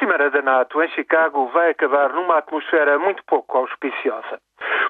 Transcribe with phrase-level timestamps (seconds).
[0.00, 4.40] Cimeira da NATO em Chicago vai acabar numa atmosfera muito pouco auspiciosa.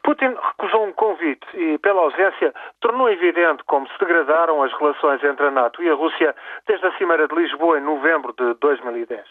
[0.04, 5.46] Putin recusou um convite e, pela ausência, tornou evidente como se degradaram as relações entre
[5.46, 6.32] a NATO e a Rússia
[6.68, 9.26] desde a Cimeira de Lisboa em novembro de 2010.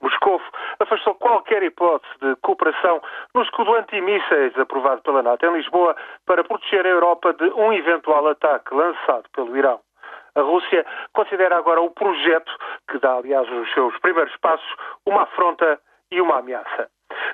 [0.00, 0.40] Moscou
[0.80, 3.02] afastou qualquer hipótese de cooperação
[3.34, 8.26] no escudo antimísseis aprovado pela NATO em Lisboa para proteger a Europa de um eventual
[8.28, 9.78] ataque lançado pelo Irão.
[10.38, 12.52] A Rússia considera agora o projeto,
[12.88, 14.74] que dá, aliás, os seus primeiros passos,
[15.06, 15.80] uma afronta
[16.10, 16.88] e uma ameaça.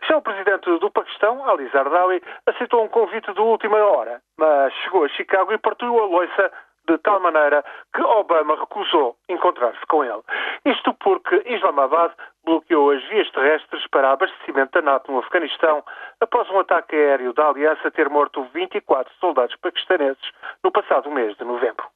[0.09, 5.05] Já o presidente do Paquistão, Ali Zardawi, aceitou um convite de última hora, mas chegou
[5.05, 6.52] a Chicago e partiu a loiça
[6.87, 7.64] de tal maneira
[7.95, 10.23] que Obama recusou encontrar-se com ele.
[10.66, 12.12] Isto porque Islamabad
[12.45, 15.83] bloqueou as vias terrestres para abastecimento da NATO no Afeganistão
[16.20, 20.30] após um ataque aéreo da Aliança ter morto 24 soldados paquistaneses
[20.62, 21.94] no passado mês de novembro.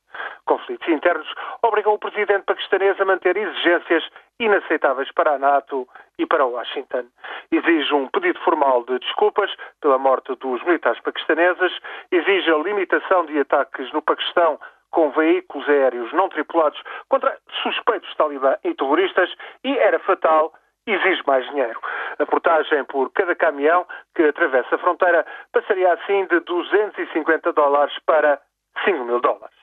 [0.69, 4.07] Conflitos internos obrigam o presidente paquistanês a manter exigências
[4.39, 7.07] inaceitáveis para a NATO e para Washington.
[7.51, 9.51] Exige um pedido formal de desculpas
[9.81, 11.73] pela morte dos militares paquistaneses,
[12.13, 16.79] exige a limitação de ataques no Paquistão com veículos aéreos não tripulados
[17.09, 19.35] contra suspeitos talibã e terroristas
[19.65, 20.53] e era fatal
[20.87, 21.81] exige mais dinheiro.
[22.19, 28.39] A portagem por cada caminhão que atravessa a fronteira passaria assim de 250 dólares para
[28.85, 29.58] 5 mil dólares.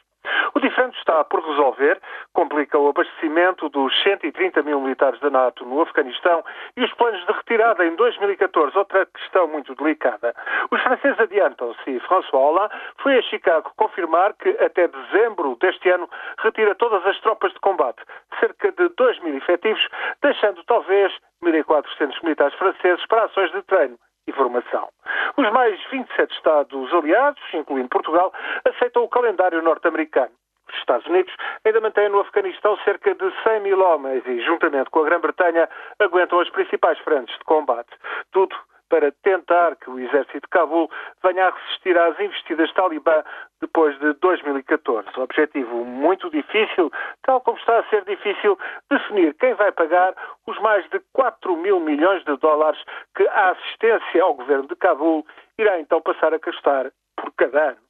[0.66, 2.02] Diferente está por resolver,
[2.33, 6.44] complica o abastecimento dos 130 mil militares da NATO no Afeganistão
[6.75, 10.33] e os planos de retirada em 2014, outra questão muito delicada.
[10.71, 16.09] Os franceses adiantam-se e François Hollande foi a Chicago confirmar que até dezembro deste ano
[16.39, 18.02] retira todas as tropas de combate,
[18.39, 19.88] cerca de 2 mil efetivos,
[20.23, 24.89] deixando talvez 1.400 militares franceses para ações de treino e formação.
[25.38, 28.33] Os mais 27 Estados aliados, incluindo Portugal,
[28.66, 30.33] aceitam o calendário norte-americano.
[30.75, 34.99] Os Estados Unidos ainda mantêm no Afeganistão cerca de 100 mil homens e, juntamente com
[34.99, 37.89] a Grã-Bretanha, aguentam as principais frentes de combate.
[38.31, 38.55] Tudo
[38.89, 40.89] para tentar que o exército de Cabul
[41.23, 43.23] venha a resistir às investidas talibã
[43.59, 45.08] depois de 2014.
[45.17, 46.91] Objetivo muito difícil,
[47.23, 48.58] tal como está a ser difícil
[48.89, 50.14] definir quem vai pagar
[50.45, 52.80] os mais de 4 mil milhões de dólares
[53.15, 55.25] que a assistência ao governo de Cabul
[55.58, 57.85] irá então passar a gastar por cada ano.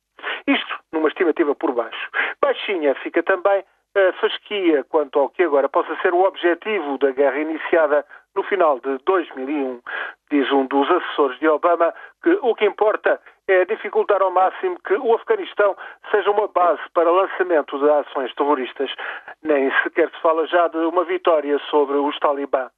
[0.47, 2.09] Isto numa estimativa por baixo.
[2.45, 7.39] Baixinha fica também a fasquia quanto ao que agora possa ser o objetivo da guerra
[7.39, 9.81] iniciada no final de 2001.
[10.29, 11.91] Diz um dos assessores de Obama
[12.21, 15.75] que o que importa é dificultar ao máximo que o Afeganistão
[16.11, 18.93] seja uma base para lançamento de ações terroristas.
[19.41, 22.69] Nem sequer se fala já de uma vitória sobre os talibã.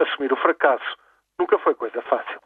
[0.00, 0.96] Assumir o fracasso
[1.36, 2.38] nunca foi coisa fácil.